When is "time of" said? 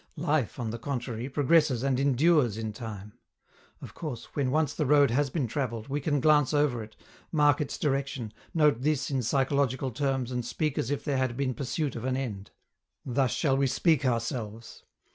2.73-3.93